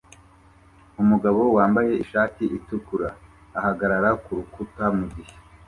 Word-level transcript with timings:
Umugabo 1.01 1.41
wambaye 1.55 1.91
ishati 2.03 2.43
itukura 2.57 3.09
ahagarara 3.59 4.09
kurukuta 4.23 4.83
mugihe 4.97 5.33